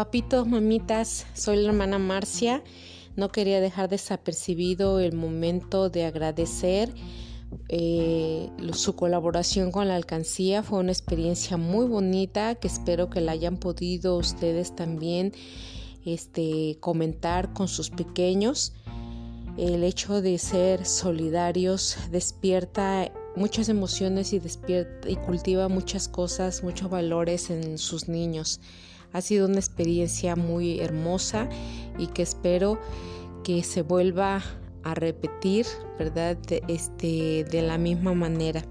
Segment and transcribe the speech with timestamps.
[0.00, 2.64] Papitos, mamitas, soy la hermana Marcia.
[3.16, 6.94] No quería dejar desapercibido el momento de agradecer
[7.68, 10.62] eh, su colaboración con la alcancía.
[10.62, 15.32] Fue una experiencia muy bonita que espero que la hayan podido ustedes también
[16.06, 18.72] este, comentar con sus pequeños.
[19.58, 26.90] El hecho de ser solidarios despierta muchas emociones y despierta y cultiva muchas cosas, muchos
[26.90, 28.60] valores en sus niños.
[29.12, 31.48] Ha sido una experiencia muy hermosa
[31.98, 32.78] y que espero
[33.42, 34.42] que se vuelva
[34.82, 35.66] a repetir,
[35.98, 36.38] ¿verdad?
[36.68, 38.64] Este, de la misma manera,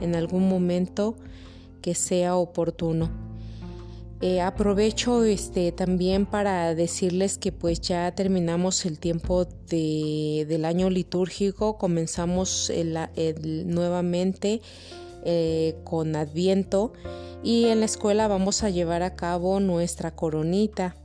[0.00, 1.16] en algún momento
[1.82, 3.25] que sea oportuno.
[4.22, 10.88] Eh, aprovecho este, también para decirles que pues ya terminamos el tiempo de, del año
[10.88, 12.72] litúrgico, comenzamos
[13.44, 14.62] nuevamente
[15.22, 16.94] eh, con Adviento
[17.42, 20.96] y en la escuela vamos a llevar a cabo nuestra coronita.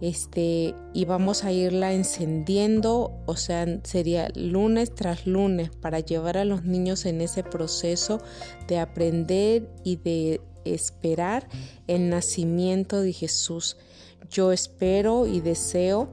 [0.00, 6.46] Este y vamos a irla encendiendo o sea sería lunes tras lunes para llevar a
[6.46, 8.18] los niños en ese proceso
[8.66, 10.40] de aprender y de
[10.74, 11.48] esperar
[11.86, 13.76] el nacimiento de Jesús
[14.30, 16.08] yo espero y deseo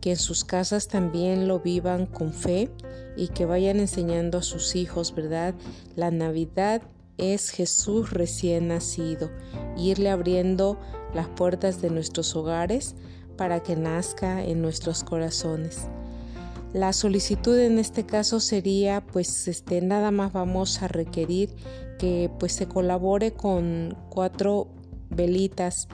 [0.00, 2.70] que en sus casas también lo vivan con fe
[3.16, 5.54] y que vayan enseñando a sus hijos, ¿verdad?
[5.94, 6.82] La Navidad
[7.16, 9.30] es Jesús recién nacido,
[9.76, 10.78] irle abriendo
[11.14, 12.96] las puertas de nuestros hogares
[13.36, 15.86] para que nazca en nuestros corazones.
[16.72, 21.54] La solicitud en este caso sería pues este nada más vamos a requerir
[21.98, 24.68] que pues se colabore con cuatro
[25.10, 25.88] velitas,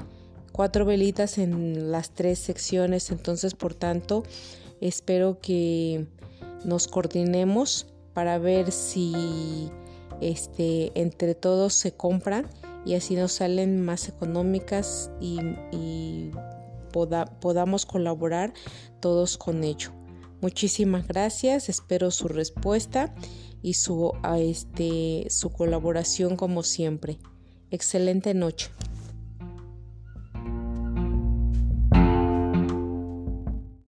[0.52, 4.22] cuatro velitas en las tres secciones, entonces por tanto
[4.82, 6.06] espero que
[6.64, 9.70] nos coordinemos para ver si
[10.20, 12.46] este, entre todos se compran
[12.84, 16.30] y así nos salen más económicas y,
[17.40, 18.54] podamos colaborar
[19.00, 19.95] todos con ello.
[20.40, 23.14] Muchísimas gracias, espero su respuesta
[23.62, 27.18] y su, este, su colaboración como siempre.
[27.70, 28.70] Excelente noche.